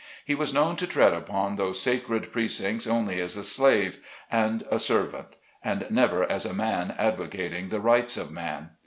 He 0.25 0.33
was 0.33 0.51
known 0.51 0.77
to 0.77 0.87
tread 0.87 1.13
upon 1.13 1.57
those 1.57 1.79
sacred 1.79 2.31
pre 2.33 2.47
cincts, 2.47 2.87
only 2.87 3.21
as 3.21 3.37
a 3.37 3.43
slave 3.43 3.99
and 4.31 4.63
servant, 4.77 5.37
and 5.63 5.85
never 5.91 6.23
as 6.23 6.43
a 6.43 6.55
man 6.55 6.95
advocating 6.97 7.69
the 7.69 7.79
rights 7.79 8.17
of 8.17 8.31
man. 8.31 8.71